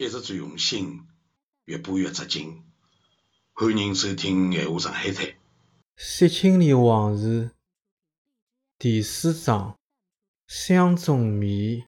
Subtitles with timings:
[0.00, 1.02] 一直最用心，
[1.66, 2.64] 越播越扎劲。
[3.52, 5.26] 欢迎收听《闲话上海滩》。
[5.94, 7.50] 三清里往事
[8.78, 9.78] 第四章：
[10.46, 11.84] 相中迷。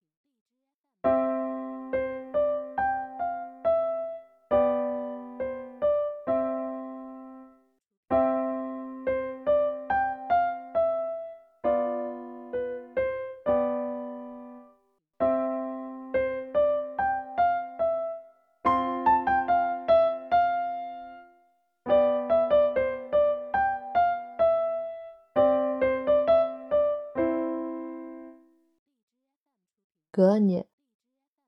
[30.22, 30.66] 搿个日，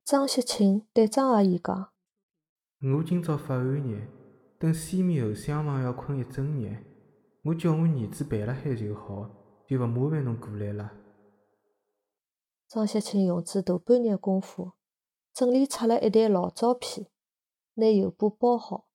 [0.05, 1.93] 张雪清对张阿姨讲
[2.97, 4.01] ：“我今朝发寒热，
[4.59, 6.79] 等西面后厢房要困一整日，
[7.45, 9.31] 我叫我儿子陪辣海就好，
[9.69, 10.91] 就勿麻烦侬过来了。”
[12.67, 14.73] 张雪清用子大半日功夫，
[15.33, 17.07] 整理出了一袋老照片，
[17.75, 18.89] 拿油布包好，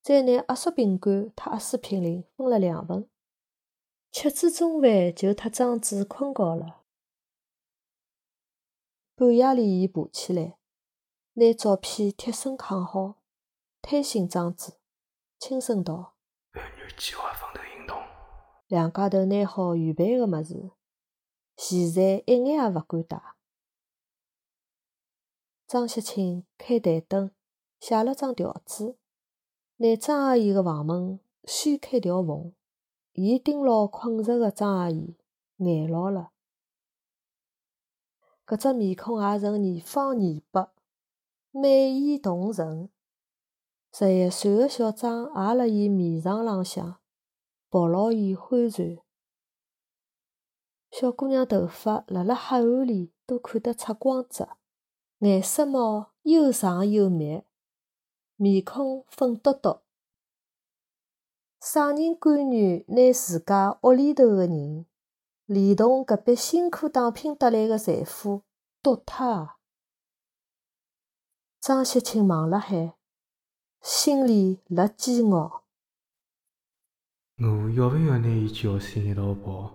[0.00, 3.06] 再拿压缩饼干特压缩品零分了两份，
[4.10, 6.78] 吃子中饭就特张子困觉了。
[9.22, 10.58] 半夜里，伊爬起来，
[11.34, 13.22] 拿照片贴身扛好，
[13.80, 14.78] 推醒张子，
[15.38, 16.16] 轻声道
[16.50, 17.96] ：“半女计划分头行动。”
[18.66, 20.72] 两家头拿好预备个物事，
[21.56, 23.22] 现在一眼也勿敢带。
[25.68, 27.30] 张雪清开台灯，
[27.78, 28.96] 写了张条子，
[29.76, 32.52] 拿张阿姨个房门掀开条缝，
[33.12, 35.14] 伊盯牢困着个张阿姨，
[35.58, 36.31] 眼牢了。
[38.46, 40.68] 搿只面孔也呈泥方泥白，
[41.50, 42.90] 美艳动人。
[43.92, 46.96] 十一岁个小张也辣伊面上浪向
[47.68, 48.98] 抱牢伊欢缠。
[50.90, 54.56] 小姑娘头发辣辣黑暗里都看得出光泽，
[55.18, 57.42] 颜色毛又长又密，
[58.36, 59.80] 面孔粉嘟嘟。
[61.60, 64.86] 啥人甘愿拿自家屋里头个人？
[65.52, 68.40] 连同搿笔辛苦打拼得来个财富
[68.82, 69.56] 丢脱啊！
[71.60, 72.94] 张雪清望辣海，
[73.82, 75.64] 心里辣煎熬。
[77.36, 79.74] 我要勿要拿伊叫醒一道跑？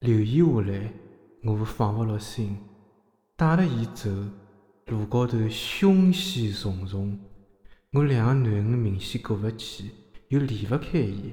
[0.00, 0.92] 留伊下来，
[1.42, 2.54] 我放勿落心；
[3.36, 4.10] 带了伊走，
[4.88, 7.18] 路高头凶险重重。
[7.94, 9.90] 我两个囡恩明显过勿去，
[10.28, 11.32] 又离勿开伊。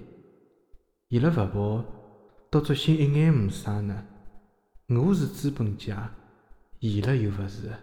[1.09, 1.96] 伊辣勿跑。
[2.49, 4.07] 倒作心一眼没啥呢。
[4.87, 6.15] 我是资本家，
[6.79, 7.77] 伊拉又勿是。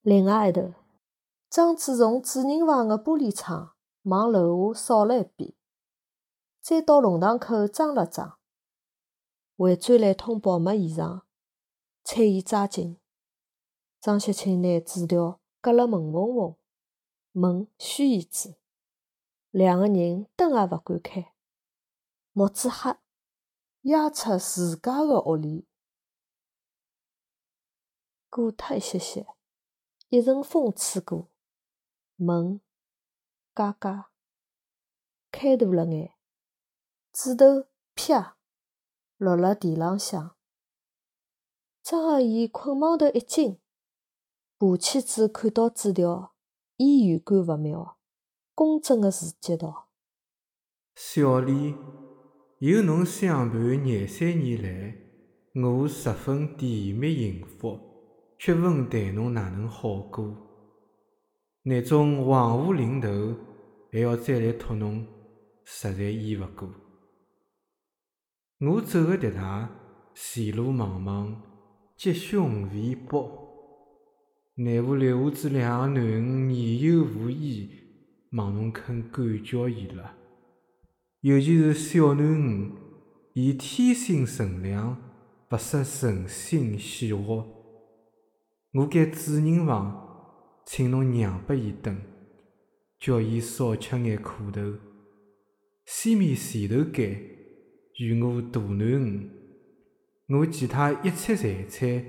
[0.00, 0.72] 另外一头，
[1.50, 5.52] 张子从主人房的玻璃窗往楼下扫了一遍，
[6.62, 8.38] 再到龙塘口装了装，
[9.58, 11.26] 回转来通报没异常，
[12.02, 12.96] 催伊抓紧。
[14.00, 16.56] 张雪清拿纸条夹了门缝缝，
[17.32, 18.56] 门虚一子，
[19.50, 21.31] 两个人灯也勿敢开。
[22.34, 22.96] 木子黑，
[23.82, 25.68] 压出自家个屋里。
[28.30, 29.26] 过脱一歇歇，
[30.08, 31.28] 一阵风吹过，
[32.16, 32.62] 门
[33.52, 34.10] 嘎嘎
[35.30, 36.14] 开大了眼，
[37.12, 38.38] 指头啪
[39.18, 40.34] 落了地浪向。
[41.82, 43.60] 张阿姨困梦头一惊，
[44.56, 46.34] 爬起子看到纸条，
[46.76, 47.98] 已预感勿妙，
[48.54, 49.90] 公正个自觉道
[50.96, 51.76] ：“小李。”
[52.64, 54.94] 有侬相伴廿三年来，
[55.60, 57.76] 我十分甜蜜幸福，
[58.38, 60.32] 却问待侬哪能好过？
[61.64, 63.34] 那种黄河临头
[63.90, 65.04] 还要再来托侬，
[65.64, 66.72] 实在依勿过。
[68.60, 69.68] 我走个迭趟
[70.14, 71.34] 前路茫茫，
[71.96, 73.26] 吉凶未卜，
[74.54, 77.68] 奈何留下子两个囡恩年幼无依，
[78.30, 80.14] 望侬肯管教伊拉。
[81.22, 82.72] 尤其是小囡恩，
[83.34, 85.00] 伊天性纯良，
[85.50, 85.78] 勿识
[86.08, 87.46] 人心险恶。
[88.72, 91.96] 我该主人房，请侬让拨伊等，
[92.98, 94.60] 叫伊少吃眼苦头。
[95.86, 97.12] 西面前头间，
[98.00, 99.30] 与我大囡恩，
[100.26, 102.04] 我其他一切财产，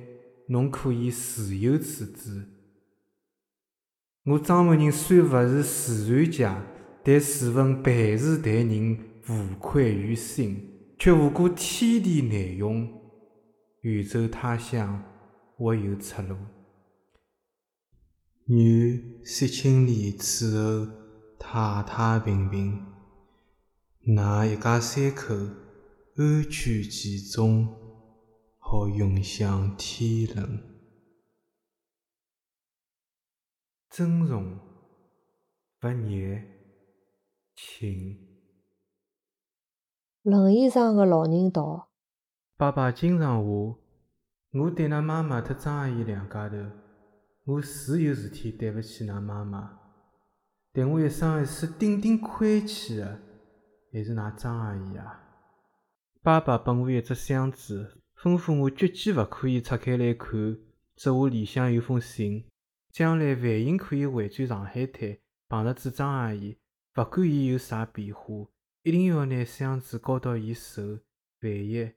[0.47, 2.47] 侬可以自由处置。
[4.25, 6.67] 我张某人虽勿是慈善家。
[7.03, 8.97] 但自问办事待人
[9.27, 13.01] 无愧于心，却无过天地难容。
[13.81, 15.03] 远走他乡，
[15.57, 16.37] 或有出路。
[18.45, 20.91] 愿惜青年此后
[21.37, 22.85] 太太平平，
[24.05, 25.35] 㑚一家三口
[26.15, 27.67] 安居其中，
[28.59, 30.61] 好永享天伦。
[33.89, 34.57] 尊重、
[35.81, 36.41] 勿热
[37.55, 38.17] 请。
[40.21, 41.89] 轮椅上个老人道
[42.57, 43.77] ：“爸爸经常话，
[44.53, 46.55] 我对㑚妈妈特张阿姨两家头，
[47.45, 49.79] 我是有事体对勿起㑚妈妈，
[50.71, 53.19] 但我一生一世顶顶亏欠个，
[53.91, 55.19] 还是㑚张阿姨啊！
[56.21, 60.57] 爸爸拨我一只箱子，吩咐我绝技勿可以拆开来看，
[60.95, 62.45] 只话里向有封信。
[62.91, 65.17] 将来万一可以回转上海滩，
[65.49, 66.57] 碰着子张阿姨，
[66.95, 68.47] 勿管伊有啥变化，
[68.83, 70.99] 一定要拿箱子交到伊手。
[71.41, 71.93] 万一……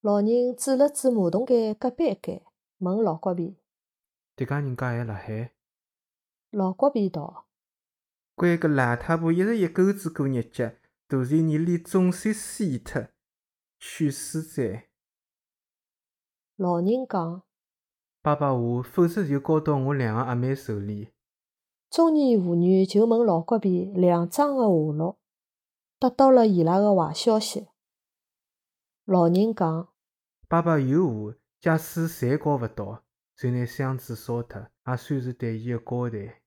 [0.00, 2.42] 老人指了指马桶盖隔壁一间，
[2.78, 3.58] 问老国皮
[4.34, 5.52] ：“迭家人家还辣海？”
[6.50, 7.46] 老国皮道
[8.34, 10.72] ：“关个邋遢婆一直一钩子过日脚，
[11.06, 13.08] 大前年连总算死脱，
[13.78, 14.88] 去死哉！”
[16.56, 17.42] 老人讲
[18.22, 21.11] ：“爸爸话，否则就交到我两个阿妹手里。”
[21.92, 25.18] 中年妇女就问老国皮两张个下落，
[26.00, 27.66] 得到了伊拉个坏消息。
[29.04, 29.88] 老人讲
[30.48, 33.02] ：“爸爸有话，假使侪交勿到，
[33.36, 36.40] 就拿箱子烧脱，也算是对伊个交代。”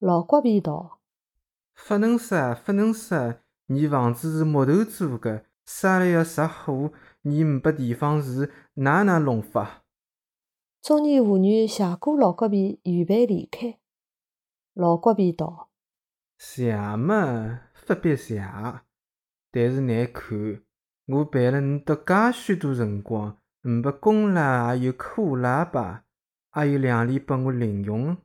[0.00, 1.00] 老国皮道
[1.90, 3.34] ：“勿能说，勿能说，
[3.66, 6.90] 你房子是木头做个，烧了要着火，
[7.20, 9.84] 你没地方住，哪能弄法？”
[10.80, 13.78] 中年妇女谢过老国皮，预备离开。
[14.74, 15.70] 老国皮道
[16.38, 18.42] ：“谢嘛，勿必谢，
[19.50, 20.62] 但是难看。”
[21.06, 26.04] 我陪了你得介许多辰光，没公啦，也有苦拉吧，
[26.48, 28.16] 还有两钿拨我零用。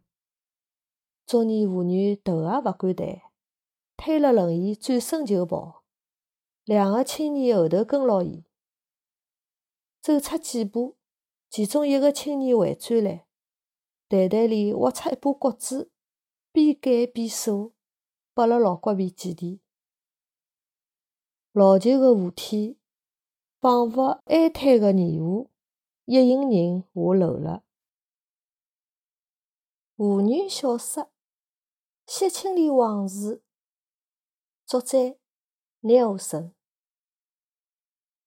[1.26, 3.24] 中年妇女头也勿敢抬，
[3.98, 5.84] 推了轮椅转身就跑。
[6.64, 8.46] 两个青年后头跟牢伊，
[10.00, 10.98] 走出几步，
[11.50, 13.26] 其中一个青年回转来，
[14.08, 15.92] 袋袋里挖出一把骨子，
[16.58, 17.72] 边改边锁，
[18.34, 19.60] 拨了老国皮几钿。
[21.52, 22.80] 老旧个扶梯，
[23.60, 25.52] 仿佛哀叹个泥湖，
[26.06, 27.64] 一行人下楼了。
[29.96, 31.04] 妇女小说
[32.08, 33.38] 《谢青莲往事》，
[34.66, 34.98] 作者
[35.82, 36.56] 聂尔森，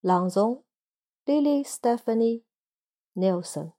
[0.01, 0.63] 朗诵
[1.25, 2.45] Lily Stephanie
[3.15, 3.73] Nelson。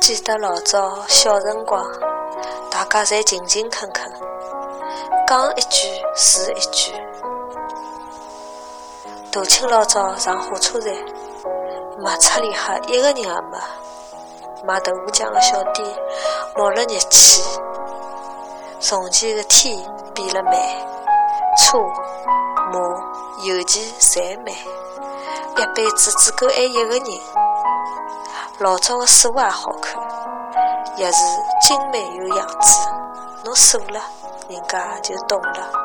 [0.00, 1.84] 记得老早小辰光，
[2.68, 4.12] 大家侪勤勤恳恳，
[5.28, 6.92] 讲一句是一句。
[9.30, 10.92] 大清老早上火车站，
[12.02, 13.58] 卖车里哈一个人也没。
[14.64, 15.88] 卖豆腐浆的小店
[16.56, 17.42] 冒了热气。
[18.80, 19.76] 从前的天
[20.12, 20.54] 变了慢，
[21.56, 21.78] 车
[22.72, 22.78] 马
[23.44, 24.46] 邮件侪慢，
[25.56, 27.04] 一辈子只够爱一个人。
[28.58, 30.00] 老早的锁也好看，
[30.96, 32.88] 钥匙精美有样子，
[33.44, 34.00] 侬锁了，
[34.48, 35.81] 人家就懂了。